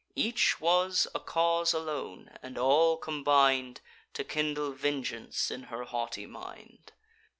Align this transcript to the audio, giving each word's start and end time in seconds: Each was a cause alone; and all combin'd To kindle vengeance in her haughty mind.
Each 0.15 0.59
was 0.59 1.07
a 1.13 1.19
cause 1.19 1.73
alone; 1.75 2.31
and 2.41 2.57
all 2.57 2.97
combin'd 2.97 3.81
To 4.15 4.23
kindle 4.23 4.71
vengeance 4.71 5.51
in 5.51 5.65
her 5.69 5.83
haughty 5.83 6.25
mind. 6.25 6.93